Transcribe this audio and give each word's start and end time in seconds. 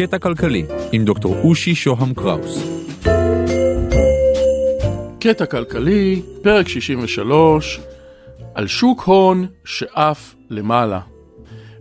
קטע 0.00 0.18
כלכלי 0.18 0.64
עם 0.92 1.04
דוקטור 1.04 1.36
אושי 1.44 1.74
שוהם 1.74 2.14
קראוס. 2.14 2.68
קטע 5.20 5.46
כלכלי, 5.46 6.22
פרק 6.42 6.68
63, 6.68 7.80
על 8.54 8.66
שוק 8.66 9.02
הון 9.02 9.46
שאף 9.64 10.34
למעלה. 10.50 11.00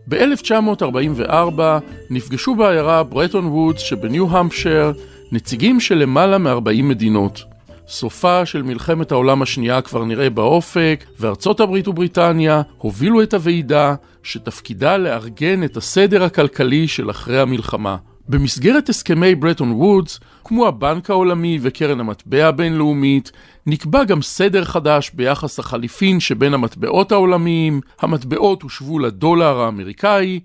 ב-1944 0.08 1.62
נפגשו 2.10 2.56
בעיירה 2.56 3.04
ברטון 3.04 3.46
וודס 3.46 3.82
שבניו-המפשר 3.82 4.92
נציגים 5.32 5.80
של 5.80 5.98
למעלה 5.98 6.38
מ-40 6.38 6.84
מדינות. 6.84 7.44
סופה 7.88 8.46
של 8.46 8.62
מלחמת 8.62 9.12
העולם 9.12 9.42
השנייה 9.42 9.82
כבר 9.82 10.06
נראה 10.06 10.30
באופק, 10.30 11.06
וארצות 11.20 11.60
הברית 11.60 11.88
ובריטניה 11.88 12.62
הובילו 12.78 13.24
את 13.24 13.34
הוועידה 13.34 13.96
שתפקידה 14.24 14.98
לארגן 14.98 15.64
את 15.64 15.78
הסדר 15.78 16.24
הכלכלי 16.24 16.88
של 16.88 17.10
אחרי 17.10 17.40
המלחמה. 17.40 17.98
במסגרת 18.30 18.90
הסכמי 18.90 19.36
ברטון 19.36 19.72
וודס, 19.72 20.20
כמו 20.44 20.68
הבנק 20.68 21.10
העולמי 21.10 21.60
וקרן 21.62 22.00
המטבע 22.00 22.48
הבינלאומית, 22.48 23.32
נקבע 23.66 24.04
גם 24.04 24.22
סדר 24.22 24.66
חדש 24.66 25.12
ביחס 25.14 25.60
החליפין 25.60 26.20
שבין 26.20 26.54
המטבעות 26.54 27.12
העולמיים, 27.12 27.82
המטבעות 28.00 28.62
הושבו 28.62 29.00
לדולר 29.00 29.60
האמריקאי, 29.60 30.40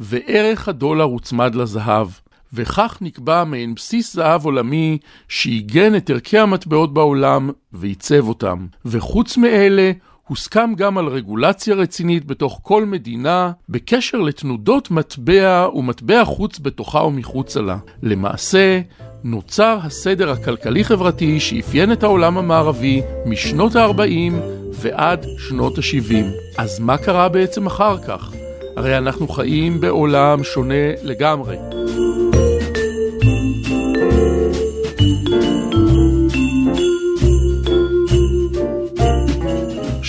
וערך 0.00 0.68
הדולר 0.68 1.04
הוצמד 1.04 1.54
לזהב. 1.54 2.08
וכך 2.52 2.98
נקבע 3.00 3.44
מעין 3.44 3.74
בסיס 3.74 4.14
זהב 4.14 4.44
עולמי 4.44 4.98
שעיגן 5.28 5.96
את 5.96 6.10
ערכי 6.10 6.38
המטבעות 6.38 6.94
בעולם 6.94 7.50
ועיצב 7.72 8.28
אותם. 8.28 8.66
וחוץ 8.84 9.36
מאלה, 9.36 9.92
הוסכם 10.30 10.74
גם 10.76 10.98
על 10.98 11.06
רגולציה 11.06 11.74
רצינית 11.74 12.26
בתוך 12.26 12.60
כל 12.62 12.84
מדינה 12.84 13.52
בקשר 13.68 14.18
לתנודות 14.18 14.90
מטבע 14.90 15.68
ומטבע 15.74 16.24
חוץ 16.24 16.58
בתוכה 16.58 16.98
ומחוצה 16.98 17.60
לה. 17.60 17.76
למעשה, 18.02 18.80
נוצר 19.24 19.78
הסדר 19.82 20.30
הכלכלי-חברתי 20.30 21.40
שאפיין 21.40 21.92
את 21.92 22.02
העולם 22.02 22.38
המערבי 22.38 23.02
משנות 23.26 23.76
ה-40 23.76 24.32
ועד 24.72 25.26
שנות 25.38 25.78
ה-70. 25.78 26.14
אז 26.58 26.80
מה 26.80 26.98
קרה 26.98 27.28
בעצם 27.28 27.66
אחר 27.66 27.98
כך? 27.98 28.32
הרי 28.76 28.98
אנחנו 28.98 29.28
חיים 29.28 29.80
בעולם 29.80 30.44
שונה 30.44 30.92
לגמרי. 31.02 31.56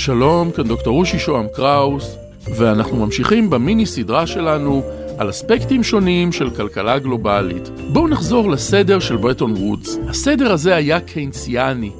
שלום, 0.05 0.51
כאן 0.51 0.67
דוקטור 0.67 0.93
רושי 0.93 1.19
שוהם 1.19 1.45
קראוס, 1.55 2.15
ואנחנו 2.57 3.05
ממשיכים 3.05 3.49
במיני 3.49 3.85
סדרה 3.85 4.27
שלנו 4.27 4.83
על 5.17 5.29
אספקטים 5.29 5.83
שונים 5.83 6.31
של 6.31 6.49
כלכלה 6.49 6.99
גלובלית. 6.99 7.69
בואו 7.93 8.07
נחזור 8.07 8.49
לסדר 8.49 8.99
של 8.99 9.17
ברטון 9.17 9.51
וודס. 9.51 9.97
הסדר 10.09 10.51
הזה 10.51 10.75
היה 10.75 10.99
קיינסיאני, 10.99 11.91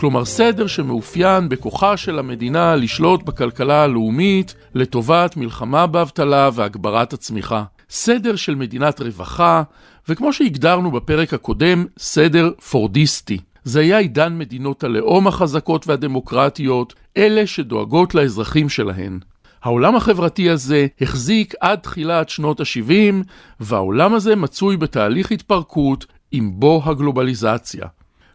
כלומר 0.00 0.24
סדר 0.24 0.66
שמאופיין 0.66 1.48
בכוחה 1.48 1.96
של 1.96 2.18
המדינה 2.18 2.76
לשלוט 2.76 3.22
בכלכלה 3.22 3.82
הלאומית 3.82 4.54
לטובת 4.74 5.36
מלחמה 5.36 5.86
באבטלה 5.86 6.50
והגברת 6.54 7.12
הצמיחה. 7.12 7.64
סדר 7.90 8.36
של 8.36 8.54
מדינת 8.54 9.00
רווחה, 9.00 9.62
וכמו 10.08 10.32
שהגדרנו 10.32 10.90
בפרק 10.90 11.34
הקודם, 11.34 11.86
סדר 11.98 12.50
פורדיסטי. 12.70 13.38
זה 13.68 13.80
היה 13.80 13.98
עידן 13.98 14.38
מדינות 14.38 14.84
הלאום 14.84 15.26
החזקות 15.26 15.86
והדמוקרטיות, 15.86 16.94
אלה 17.16 17.46
שדואגות 17.46 18.14
לאזרחים 18.14 18.68
שלהן. 18.68 19.18
העולם 19.62 19.96
החברתי 19.96 20.50
הזה 20.50 20.86
החזיק 21.00 21.54
עד 21.60 21.78
תחילת 21.78 22.28
שנות 22.28 22.60
ה-70, 22.60 23.14
והעולם 23.60 24.14
הזה 24.14 24.36
מצוי 24.36 24.76
בתהליך 24.76 25.32
התפרקות 25.32 26.06
עם 26.32 26.50
בוא 26.54 26.82
הגלובליזציה. 26.84 27.86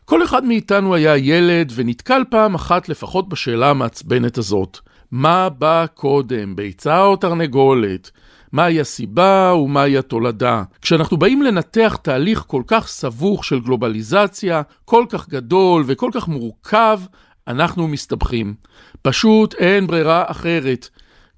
כל 0.06 0.24
אחד 0.24 0.46
מאיתנו 0.46 0.96
היה 0.96 1.18
ילד 1.18 1.72
ונתקל 1.76 2.24
פעם 2.30 2.56
אחת 2.56 2.90
לפחות 2.90 3.30
בשאלה 3.30 3.70
המעצבנת 3.70 4.38
הזאת. 4.38 4.80
מה 5.14 5.50
בא 5.50 5.86
קודם, 5.94 6.56
ביצה 6.56 7.02
או 7.02 7.16
תרנגולת? 7.16 8.12
מהי 8.52 8.82
הסיבה 8.82 9.54
ומהי 9.64 9.98
התולדה. 9.98 10.64
כשאנחנו 10.82 11.18
באים 11.18 11.42
לנתח 11.42 11.98
תהליך 12.02 12.44
כל 12.48 12.62
כך 12.68 12.88
סבוך 12.88 13.46
של 13.46 13.60
גלובליזציה, 13.60 14.62
כל 14.86 15.06
כך 15.10 15.30
גדול 15.30 15.84
וכל 15.88 16.10
כך 16.14 16.28
מורכב, 16.28 17.00
אנחנו 17.48 17.88
מסתבכים. 17.88 18.54
פשוט 19.02 19.56
אין 19.56 19.88
ברירה 19.88 20.24
אחרת. 20.28 20.90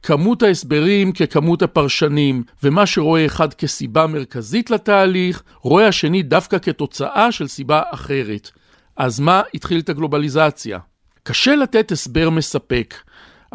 כמות 0.04 0.44
ההסברים 0.44 1.12
ככמות 1.12 1.62
הפרשנים, 1.62 2.44
ומה 2.64 2.86
שרואה 2.86 3.26
אחד 3.26 3.54
כסיבה 3.54 4.08
מרכזית 4.08 4.70
לתהליך, 4.70 5.44
רואה 5.62 5.88
השני 5.88 6.24
דווקא 6.24 6.58
כתוצאה 6.62 7.32
של 7.32 7.48
סיבה 7.48 7.82
אחרת. 7.92 8.52
אז 8.98 9.20
מה 9.20 9.42
התחיל 9.54 9.80
את 9.80 9.90
הגלובליזציה? 9.90 10.80
קשה 11.24 11.56
לתת 11.56 11.92
הסבר 11.92 12.30
מספק. 12.30 12.96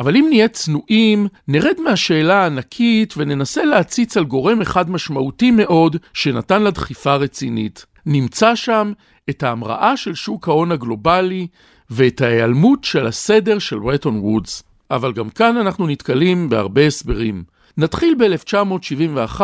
אבל 0.00 0.16
אם 0.16 0.26
נהיה 0.28 0.48
צנועים, 0.48 1.26
נרד 1.48 1.80
מהשאלה 1.84 2.42
הענקית 2.42 3.14
וננסה 3.16 3.64
להציץ 3.64 4.16
על 4.16 4.24
גורם 4.24 4.60
אחד 4.60 4.90
משמעותי 4.90 5.50
מאוד 5.50 5.96
שנתן 6.12 6.62
לה 6.62 6.70
דחיפה 6.70 7.14
רצינית. 7.14 7.86
נמצא 8.06 8.54
שם 8.54 8.92
את 9.30 9.42
ההמראה 9.42 9.96
של 9.96 10.14
שוק 10.14 10.48
ההון 10.48 10.72
הגלובלי 10.72 11.46
ואת 11.90 12.20
ההיעלמות 12.20 12.84
של 12.84 13.06
הסדר 13.06 13.58
של 13.58 13.78
רטון 13.78 14.18
וודס. 14.18 14.62
אבל 14.90 15.12
גם 15.12 15.30
כאן 15.30 15.56
אנחנו 15.56 15.86
נתקלים 15.86 16.48
בהרבה 16.48 16.86
הסברים. 16.86 17.44
נתחיל 17.76 18.14
ב-1971 18.18 19.40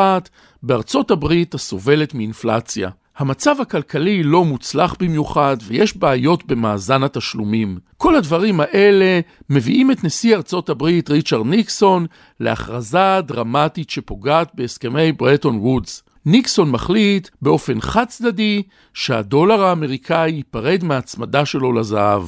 בארצות 0.63 1.11
הברית 1.11 1.55
הסובלת 1.55 2.15
מאינפלציה. 2.15 2.91
המצב 3.17 3.57
הכלכלי 3.61 4.23
לא 4.23 4.45
מוצלח 4.45 4.95
במיוחד 5.01 5.57
ויש 5.67 5.97
בעיות 5.97 6.47
במאזן 6.47 7.03
התשלומים. 7.03 7.79
כל 7.97 8.17
הדברים 8.17 8.61
האלה 8.61 9.21
מביאים 9.51 9.91
את 9.91 10.05
נשיא 10.05 10.37
ארצות 10.37 10.69
הברית 10.69 11.11
ריצ'רד 11.11 11.47
ניקסון 11.47 12.07
להכרזה 12.41 13.21
דרמטית 13.23 13.91
שפוגעת 13.91 14.51
בהסכמי 14.55 15.13
ברטון 15.13 15.59
וודס. 15.59 16.03
ניקסון 16.27 16.71
מחליט 16.71 17.29
באופן 17.43 17.81
חד 17.81 18.05
צדדי 18.05 18.63
שהדולר 18.95 19.63
האמריקאי 19.63 20.31
ייפרד 20.31 20.85
מההצמדה 20.85 21.47
שלו 21.47 21.73
לזהב. 21.73 22.23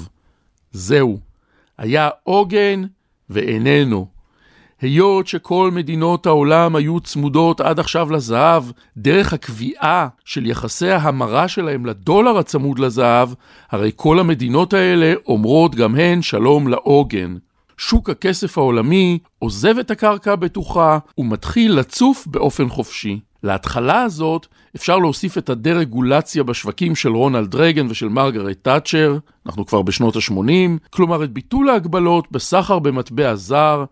זהו, 0.73 1.19
היה 1.79 2.09
עוגן 2.23 2.83
ואיננו. 3.31 4.18
היות 4.81 5.27
שכל 5.27 5.71
מדינות 5.73 6.27
העולם 6.27 6.77
היו 6.77 7.01
צמודות 7.01 7.61
עד 7.61 7.79
עכשיו 7.79 8.13
לזהב, 8.13 8.65
דרך 8.97 9.33
הקביעה 9.33 10.09
של 10.25 10.47
יחסי 10.47 10.91
ההמרה 10.91 11.49
שלהם 11.49 11.87
לדולר 11.87 12.39
הצמוד 12.39 12.79
לזהב, 12.79 13.29
הרי 13.71 13.91
כל 13.97 14.19
המדינות 14.19 14.75
האלה 14.75 15.15
אומרות 15.27 15.75
גם 15.75 15.95
הן 15.95 16.23
שלום 16.23 16.69
לעוגן. 16.69 17.37
שוק 17.79 18.11
הכסף 18.11 18.59
העולמי 18.59 19.19
עוזב 19.39 19.79
את 19.79 19.91
הקרקע 19.91 20.33
הבטוחה 20.33 20.99
ומתחיל 21.19 21.79
לצוף 21.79 22.27
באופן 22.27 22.69
חופשי. 22.69 23.21
להתחלה 23.43 24.03
הזאת 24.03 24.47
אפשר 24.77 24.99
להוסיף 24.99 25.39
את 25.39 25.51
הדה-רגולציה 25.51 26.43
בשווקים 26.43 26.97
של 26.97 27.09
רונלד 27.09 27.55
רייגן 27.55 27.87
ושל 27.91 28.09
מרגרט 28.09 28.57
תאצ'ר, 28.63 29.19
אנחנו 29.47 29.67
כבר 29.67 29.83
בשנות 29.83 30.17
ה-80, 30.17 30.91
כלומר 30.91 31.25
את 31.25 31.33
ביטול 31.33 31.69
ההגבלות 31.69 32.33
בסחר 32.33 32.79
במטבע 32.79 33.35
זר, 33.35 33.85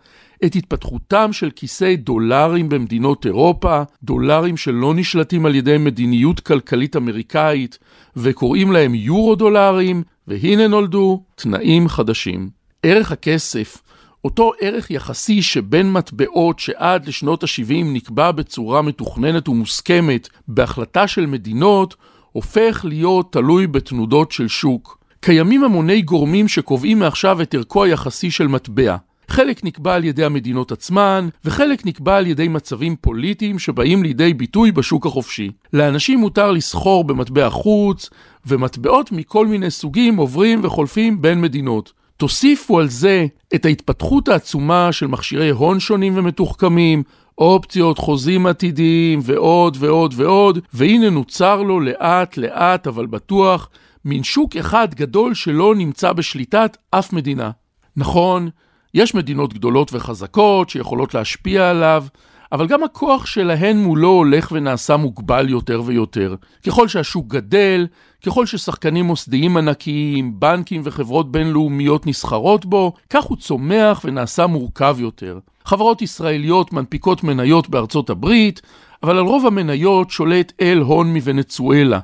את 0.44 0.54
התפתחותם 0.54 1.32
של 1.32 1.50
כיסי 1.50 1.96
דולרים 1.96 2.68
במדינות 2.68 3.26
אירופה, 3.26 3.82
דולרים 4.02 4.56
שלא 4.56 4.94
נשלטים 4.94 5.46
על 5.46 5.54
ידי 5.54 5.78
מדיניות 5.78 6.40
כלכלית 6.40 6.96
אמריקאית 6.96 7.78
וקוראים 8.16 8.72
להם 8.72 8.94
יורו 8.94 9.34
דולרים, 9.34 10.02
והנה 10.28 10.68
נולדו 10.68 11.22
תנאים 11.34 11.88
חדשים. 11.88 12.48
ערך 12.82 13.12
הכסף, 13.12 13.82
אותו 14.24 14.52
ערך 14.60 14.90
יחסי 14.90 15.42
שבין 15.42 15.92
מטבעות 15.92 16.58
שעד 16.58 17.08
לשנות 17.08 17.42
ה-70 17.42 17.84
נקבע 17.84 18.30
בצורה 18.30 18.82
מתוכננת 18.82 19.48
ומוסכמת 19.48 20.28
בהחלטה 20.48 21.08
של 21.08 21.26
מדינות, 21.26 21.94
הופך 22.32 22.84
להיות 22.88 23.32
תלוי 23.32 23.66
בתנודות 23.66 24.32
של 24.32 24.48
שוק. 24.48 24.98
קיימים 25.20 25.64
המוני 25.64 26.02
גורמים 26.02 26.48
שקובעים 26.48 26.98
מעכשיו 26.98 27.42
את 27.42 27.54
ערכו 27.54 27.84
היחסי 27.84 28.30
של 28.30 28.46
מטבע. 28.46 28.96
חלק 29.30 29.64
נקבע 29.64 29.94
על 29.94 30.04
ידי 30.04 30.24
המדינות 30.24 30.72
עצמן, 30.72 31.28
וחלק 31.44 31.86
נקבע 31.86 32.16
על 32.16 32.26
ידי 32.26 32.48
מצבים 32.48 32.96
פוליטיים 33.00 33.58
שבאים 33.58 34.02
לידי 34.02 34.34
ביטוי 34.34 34.72
בשוק 34.72 35.06
החופשי. 35.06 35.50
לאנשים 35.72 36.18
מותר 36.18 36.50
לסחור 36.50 37.04
במטבע 37.04 37.50
חוץ, 37.50 38.10
ומטבעות 38.46 39.12
מכל 39.12 39.46
מיני 39.46 39.70
סוגים 39.70 40.16
עוברים 40.16 40.60
וחולפים 40.62 41.22
בין 41.22 41.40
מדינות. 41.40 41.92
תוסיפו 42.16 42.80
על 42.80 42.88
זה 42.88 43.26
את 43.54 43.64
ההתפתחות 43.64 44.28
העצומה 44.28 44.92
של 44.92 45.06
מכשירי 45.06 45.50
הון 45.50 45.80
שונים 45.80 46.12
ומתוחכמים, 46.16 47.02
אופציות, 47.38 47.98
חוזים 47.98 48.46
עתידיים 48.46 49.20
ועוד 49.22 49.76
ועוד 49.80 50.14
ועוד, 50.16 50.58
והנה 50.74 51.10
נוצר 51.10 51.62
לו 51.62 51.80
לאט 51.80 52.36
לאט 52.36 52.86
אבל 52.86 53.06
בטוח 53.06 53.68
מין 54.04 54.22
שוק 54.22 54.56
אחד 54.56 54.94
גדול 54.94 55.34
שלא 55.34 55.74
נמצא 55.74 56.12
בשליטת 56.12 56.76
אף 56.90 57.12
מדינה. 57.12 57.50
נכון, 57.96 58.48
יש 58.94 59.14
מדינות 59.14 59.54
גדולות 59.54 59.90
וחזקות 59.94 60.70
שיכולות 60.70 61.14
להשפיע 61.14 61.70
עליו, 61.70 62.04
אבל 62.52 62.66
גם 62.66 62.84
הכוח 62.84 63.26
שלהן 63.26 63.78
מולו 63.78 64.08
הולך 64.08 64.52
ונעשה 64.52 64.96
מוגבל 64.96 65.48
יותר 65.48 65.82
ויותר. 65.84 66.34
ככל 66.66 66.88
שהשוק 66.88 67.26
גדל, 67.26 67.86
ככל 68.26 68.46
ששחקנים 68.46 69.04
מוסדיים 69.04 69.56
ענקיים, 69.56 70.40
בנקים 70.40 70.80
וחברות 70.84 71.32
בינלאומיות 71.32 72.06
נסחרות 72.06 72.64
בו, 72.64 72.92
כך 73.10 73.24
הוא 73.24 73.36
צומח 73.36 74.00
ונעשה 74.04 74.46
מורכב 74.46 74.96
יותר. 75.00 75.38
חברות 75.64 76.02
ישראליות 76.02 76.72
מנפיקות 76.72 77.24
מניות 77.24 77.68
בארצות 77.68 78.10
הברית, 78.10 78.62
אבל 79.02 79.18
על 79.18 79.24
רוב 79.24 79.46
המניות 79.46 80.10
שולט 80.10 80.52
אל 80.60 80.78
הון 80.78 81.12
מוונצואלה. 81.12 82.00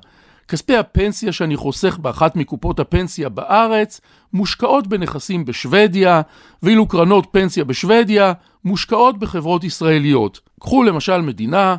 כספי 0.49 0.77
הפנסיה 0.77 1.33
שאני 1.33 1.57
חוסך 1.57 1.99
באחת 1.99 2.37
מקופות 2.37 2.81
הפנסיה 2.81 3.29
בארץ 3.29 4.01
מושקעות 4.33 4.87
בנכסים 4.87 5.45
בשוודיה, 5.45 6.21
ואילו 6.63 6.87
קרנות 6.87 7.27
פנסיה 7.31 7.65
בשוודיה 7.65 8.33
מושקעות 8.65 9.19
בחברות 9.19 9.65
ישראליות. 9.65 10.41
קחו 10.61 10.83
למשל 10.83 11.21
מדינה, 11.21 11.77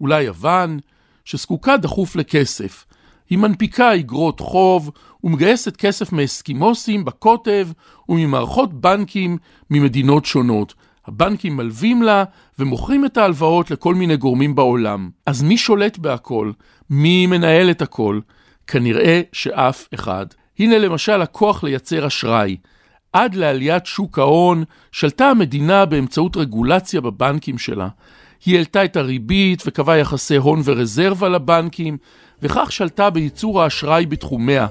אולי 0.00 0.22
יוון, 0.22 0.78
שזקוקה 1.24 1.76
דחוף 1.76 2.16
לכסף. 2.16 2.84
היא 3.30 3.38
מנפיקה 3.38 3.94
אגרות 3.94 4.40
חוב 4.40 4.90
ומגייסת 5.24 5.76
כסף 5.76 6.12
מאסקימוסים 6.12 7.04
בקוטב 7.04 7.68
וממערכות 8.08 8.80
בנקים 8.80 9.38
ממדינות 9.70 10.24
שונות. 10.24 10.74
הבנקים 11.06 11.56
מלווים 11.56 12.02
לה 12.02 12.24
ומוכרים 12.58 13.04
את 13.04 13.16
ההלוואות 13.16 13.70
לכל 13.70 13.94
מיני 13.94 14.16
גורמים 14.16 14.54
בעולם. 14.54 15.10
אז 15.26 15.42
מי 15.42 15.58
שולט 15.58 15.98
בהכל? 15.98 16.52
מי 16.90 17.26
מנהל 17.26 17.70
את 17.70 17.82
הכל? 17.82 18.20
כנראה 18.66 19.20
שאף 19.32 19.88
אחד. 19.94 20.26
הנה 20.58 20.78
למשל 20.78 21.22
הכוח 21.22 21.64
לייצר 21.64 22.06
אשראי. 22.06 22.56
עד 23.12 23.34
לעליית 23.34 23.86
שוק 23.86 24.18
ההון 24.18 24.64
שלטה 24.92 25.26
המדינה 25.30 25.84
באמצעות 25.84 26.36
רגולציה 26.36 27.00
בבנקים 27.00 27.58
שלה. 27.58 27.88
היא 28.44 28.56
העלתה 28.56 28.84
את 28.84 28.96
הריבית 28.96 29.62
וקבעה 29.66 29.98
יחסי 29.98 30.36
הון 30.36 30.60
ורזרבה 30.64 31.28
לבנקים, 31.28 31.96
וכך 32.42 32.72
שלטה 32.72 33.10
בייצור 33.10 33.62
האשראי 33.62 34.06
בתחומיה. 34.06 34.66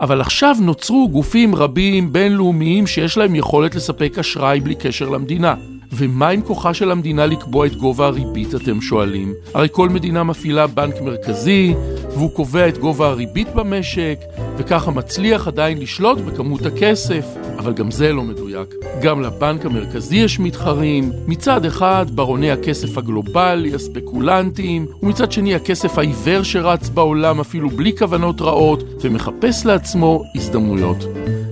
אבל 0.00 0.20
עכשיו 0.20 0.56
נוצרו 0.60 1.08
גופים 1.08 1.54
רבים 1.54 2.12
בינלאומיים 2.12 2.86
שיש 2.86 3.18
להם 3.18 3.34
יכולת 3.34 3.74
לספק 3.74 4.18
אשראי 4.18 4.60
בלי 4.60 4.74
קשר 4.74 5.08
למדינה. 5.08 5.54
ומה 5.92 6.28
עם 6.28 6.42
כוחה 6.42 6.74
של 6.74 6.90
המדינה 6.90 7.26
לקבוע 7.26 7.66
את 7.66 7.76
גובה 7.76 8.06
הריבית, 8.06 8.54
אתם 8.54 8.80
שואלים? 8.80 9.34
הרי 9.54 9.68
כל 9.72 9.88
מדינה 9.88 10.24
מפעילה 10.24 10.66
בנק 10.66 11.00
מרכזי, 11.00 11.74
והוא 12.10 12.30
קובע 12.30 12.68
את 12.68 12.78
גובה 12.78 13.08
הריבית 13.08 13.48
במשק, 13.54 14.18
וככה 14.56 14.90
מצליח 14.90 15.48
עדיין 15.48 15.78
לשלוט 15.78 16.18
בכמות 16.18 16.66
הכסף. 16.66 17.39
אבל 17.60 17.72
גם 17.72 17.90
זה 17.90 18.12
לא 18.12 18.22
מדויק. 18.22 18.74
גם 19.02 19.22
לבנק 19.22 19.66
המרכזי 19.66 20.16
יש 20.16 20.40
מתחרים. 20.40 21.12
מצד 21.26 21.64
אחד, 21.64 22.06
ברוני 22.14 22.50
הכסף 22.50 22.98
הגלובלי, 22.98 23.74
הספקולנטים, 23.74 24.86
ומצד 25.02 25.32
שני 25.32 25.54
הכסף 25.54 25.98
העיוור 25.98 26.42
שרץ 26.42 26.88
בעולם 26.88 27.40
אפילו 27.40 27.70
בלי 27.70 27.96
כוונות 27.98 28.40
רעות, 28.40 28.84
ומחפש 29.00 29.66
לעצמו 29.66 30.22
הזדמנויות. 30.34 31.04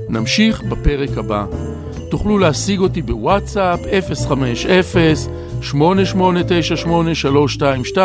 נמשיך 0.09 0.63
בפרק 0.63 1.19
הבא. 1.19 1.47
תוכלו 2.11 2.39
להשיג 2.39 2.81
אותי 2.81 3.03
בוואטסאפ 3.03 3.81
050-8898322, 5.73 7.99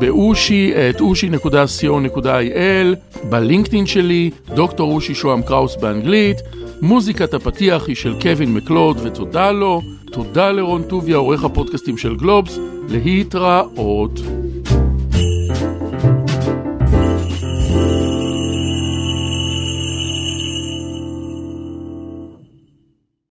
באושי 0.00 0.72
את 0.90 1.00
אושי.co.il, 1.00 2.96
בלינקדאין 3.28 3.86
שלי, 3.86 4.30
דוקטור 4.54 4.92
אושי 4.92 5.14
שוהם 5.14 5.42
קראוס 5.42 5.76
באנגלית, 5.76 6.36
מוזיקת 6.80 7.34
הפתיח 7.34 7.86
היא 7.86 7.96
של 7.96 8.14
קווין 8.22 8.54
מקלוד 8.54 8.98
ותודה 9.02 9.50
לו, 9.50 9.82
תודה 10.12 10.50
לרון 10.50 10.82
טוביה, 10.82 11.16
עורך 11.16 11.44
הפודקאסטים 11.44 11.98
של 11.98 12.16
גלובס, 12.16 12.58
להתראות. 12.88 14.20